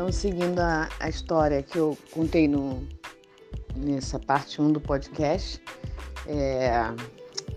[0.00, 2.88] Então, seguindo a, a história que eu contei no,
[3.76, 5.62] nessa parte 1 do podcast,
[6.26, 6.70] é,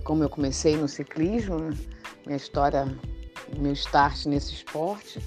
[0.04, 1.70] como eu comecei no ciclismo, né?
[2.26, 2.86] minha história,
[3.58, 5.22] meu start nesse esporte.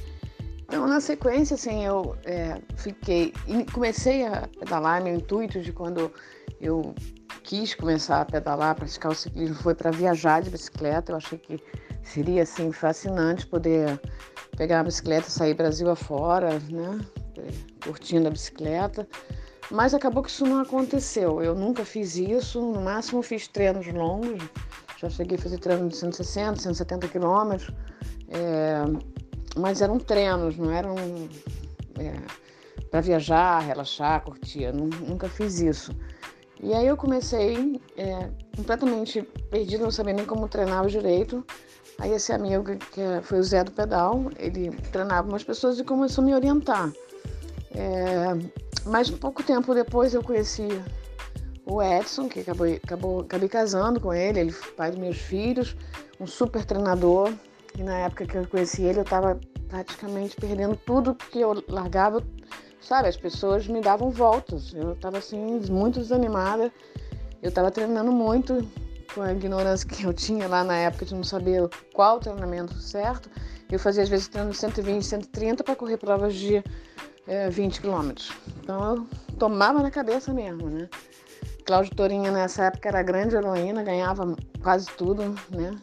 [0.69, 3.33] Então, na sequência, assim, eu é, fiquei,
[3.73, 6.13] comecei a pedalar, meu intuito de quando
[6.61, 6.95] eu
[7.43, 11.13] quis começar a pedalar, praticar o ciclismo, foi para viajar de bicicleta.
[11.13, 11.59] Eu achei que
[12.03, 13.99] seria, assim, fascinante poder
[14.57, 17.01] pegar a bicicleta sair Brasil afora, né,
[17.83, 19.07] curtindo a bicicleta.
[19.71, 21.43] Mas acabou que isso não aconteceu.
[21.43, 24.43] Eu nunca fiz isso, no máximo fiz treinos longos,
[24.99, 27.75] já cheguei a fazer treino de 160, 170 quilômetros,
[28.29, 28.83] é,
[29.57, 30.95] mas eram treinos, não eram
[31.99, 32.15] é,
[32.91, 34.65] para viajar, relaxar, curtir.
[34.65, 35.93] Eu nunca fiz isso.
[36.63, 41.45] E aí eu comecei é, completamente perdida, não sabia nem como treinar direito.
[41.99, 46.23] Aí esse amigo, que foi o Zé do Pedal, ele treinava umas pessoas e começou
[46.23, 46.93] a me orientar.
[47.75, 48.35] É,
[48.85, 50.69] mas pouco tempo depois eu conheci
[51.65, 55.77] o Edson, que acabou, acabou, acabei casando com ele, ele pai dos meus filhos,
[56.21, 57.33] um super treinador.
[57.77, 62.23] E na época que eu conheci ele, eu estava praticamente perdendo tudo que eu largava.
[62.81, 64.73] Sabe, as pessoas me davam voltas.
[64.73, 66.73] Eu estava assim, muito desanimada.
[67.43, 68.67] Eu estava treinando muito,
[69.17, 73.31] com a ignorância que eu tinha lá na época de não saber qual treinamento certo.
[73.73, 76.63] Eu fazia às vezes treino 120, 130 para correr provas de
[77.27, 78.31] é, 20 quilômetros.
[78.61, 79.07] Então eu
[79.39, 80.87] tomava na cabeça mesmo, né?
[81.65, 85.75] Cláudio Torinha nessa época era grande heroína, ganhava quase tudo, né?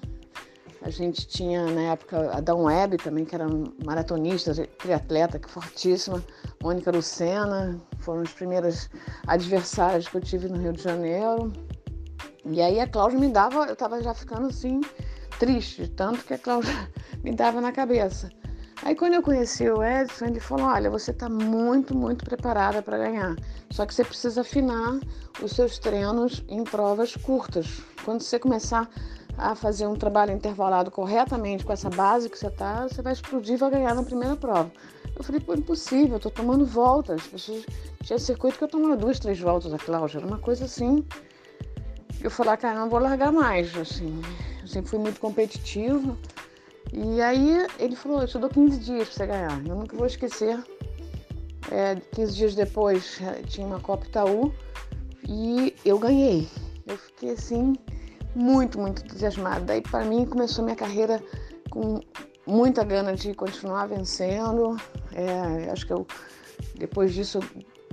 [0.83, 3.47] A gente tinha na época a Dawn Webb também, que era
[3.83, 6.23] maratonista, triatleta, que fortíssima.
[6.61, 8.89] Mônica Lucena, foram as primeiras
[9.25, 11.51] adversárias que eu tive no Rio de Janeiro.
[12.45, 14.81] E aí a Cláudia me dava, eu estava já ficando assim,
[15.39, 16.73] triste, tanto que a Cláudia
[17.23, 18.29] me dava na cabeça.
[18.81, 22.97] Aí quando eu conheci o Edson, ele falou: Olha, você está muito, muito preparada para
[22.97, 23.35] ganhar.
[23.71, 24.99] Só que você precisa afinar
[25.41, 27.81] os seus treinos em provas curtas.
[28.03, 28.89] Quando você começar
[29.37, 33.55] a fazer um trabalho intervalado corretamente com essa base que você está, você vai explodir
[33.55, 34.69] e vai ganhar na primeira prova.
[35.15, 37.21] Eu falei, pô, impossível, eu tô tomando voltas.
[38.03, 40.17] Tinha circuito que eu tomava duas, três voltas a Cláudia.
[40.17, 41.05] Era uma coisa assim.
[42.23, 43.75] Eu falei, cara, não vou largar mais.
[43.77, 44.21] Assim,
[44.61, 46.17] eu sempre fui muito competitivo.
[46.93, 49.67] E aí ele falou, eu te dou 15 dias para você ganhar.
[49.67, 50.63] Eu nunca vou esquecer.
[51.69, 54.53] É, 15 dias depois é, tinha uma Copa Itaú
[55.27, 56.47] e eu ganhei.
[56.85, 57.73] Eu fiquei assim,
[58.33, 59.65] muito, muito entusiasmada.
[59.65, 61.21] Daí para mim começou minha carreira
[61.69, 61.99] com
[62.47, 64.77] muita gana de continuar vencendo.
[65.13, 66.07] É, acho que eu,
[66.75, 67.39] depois disso,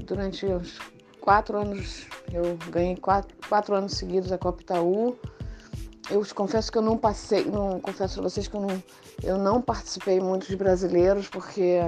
[0.05, 0.79] durante os
[1.21, 5.17] quatro anos, eu ganhei quatro, quatro anos seguidos a Copa Itaú
[6.11, 8.83] eu confesso que eu não passei, não confesso a vocês que eu não,
[9.23, 11.81] eu não participei muito de brasileiros porque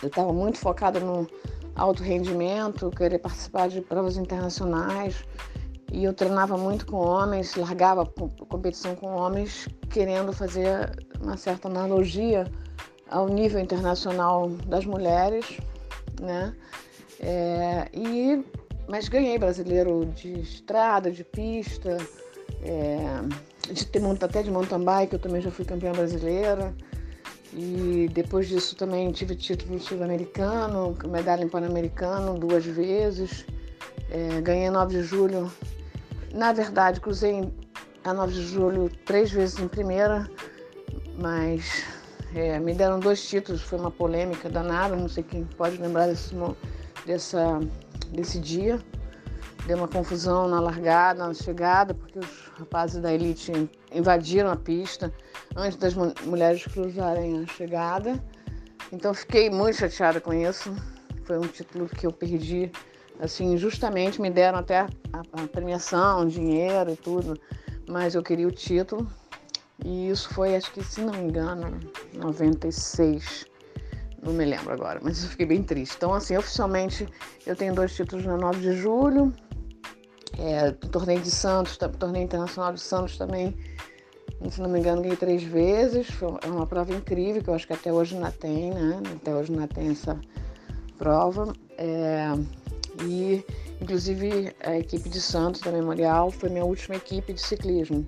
[0.00, 1.26] eu estava muito focada no
[1.74, 5.24] alto rendimento, querer participar de provas internacionais
[5.92, 12.46] e eu treinava muito com homens, largava competição com homens, querendo fazer uma certa analogia
[13.10, 15.58] ao nível internacional das mulheres,
[16.20, 16.54] né?
[17.20, 18.42] É, e
[18.88, 21.96] mas ganhei brasileiro de estrada, de pista
[22.62, 26.74] é, de até de mountain bike, eu também já fui campeã brasileira.
[27.52, 33.44] E depois disso também tive título sul-americano, medalha em Pan-Americano duas vezes.
[34.10, 35.50] É, ganhei 9 de julho.
[36.32, 37.52] Na verdade, cruzei
[38.04, 40.30] a 9 de julho três vezes em primeira,
[41.18, 41.84] mas
[42.34, 46.32] é, me deram dois títulos, foi uma polêmica danada, não sei quem pode lembrar desse,
[47.06, 47.60] dessa,
[48.10, 48.78] desse dia.
[49.66, 53.52] Deu uma confusão na largada, na chegada, porque os rapazes da elite
[53.92, 55.12] invadiram a pista
[55.54, 58.22] antes das mulheres cruzarem a chegada.
[58.92, 60.74] Então fiquei muito chateada com isso.
[61.24, 62.72] Foi um título que eu perdi,
[63.20, 64.88] assim, justamente me deram até a,
[65.32, 67.38] a premiação, dinheiro e tudo,
[67.86, 69.08] mas eu queria o título.
[69.84, 71.78] E isso foi, acho que, se não me engano,
[72.14, 73.49] 96.
[74.22, 75.96] Não me lembro agora, mas eu fiquei bem triste.
[75.96, 77.08] Então, assim, oficialmente
[77.46, 79.32] eu tenho dois títulos na 9 de julho
[80.40, 83.54] é, torneio de Santos, torneio internacional de Santos também,
[84.50, 86.08] se não me engano, ganhei três vezes.
[86.10, 89.02] Foi uma prova incrível, que eu acho que até hoje não tem, né?
[89.16, 90.18] Até hoje não tem essa
[90.96, 91.52] prova.
[91.76, 92.32] É,
[93.04, 93.44] e,
[93.80, 98.06] inclusive, a equipe de Santos, da Memorial, foi minha última equipe de ciclismo.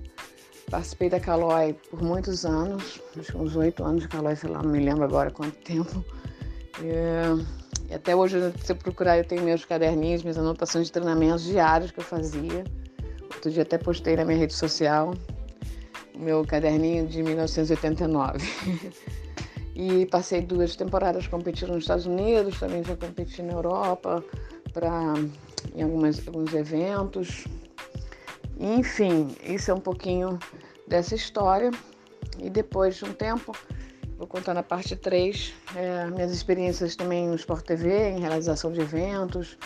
[0.69, 4.63] Participei da Calói por muitos anos, acho que uns oito anos de Calói, sei lá,
[4.63, 6.03] não me lembro agora quanto tempo.
[6.81, 11.91] E até hoje, se eu procurar, eu tenho meus caderninhos, minhas anotações de treinamentos diários
[11.91, 12.63] que eu fazia.
[13.35, 15.13] Outro dia até postei na minha rede social
[16.15, 18.39] o meu caderninho de 1989.
[19.75, 24.23] E passei duas temporadas competindo nos Estados Unidos, também já competi na Europa,
[24.71, 25.15] pra,
[25.73, 27.45] em algumas, alguns eventos.
[28.59, 30.39] Enfim, isso é um pouquinho
[30.87, 31.71] dessa história.
[32.39, 33.55] E depois de um tempo,
[34.17, 38.81] vou contar na parte 3, é, minhas experiências também no Sport TV, em realização de
[38.81, 39.57] eventos,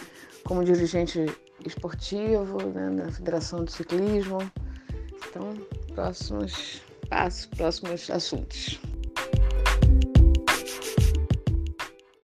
[0.43, 1.25] como dirigente
[1.65, 4.39] esportivo né, na Federação de Ciclismo.
[5.29, 5.53] Então,
[5.93, 8.79] próximos passos, próximos assuntos.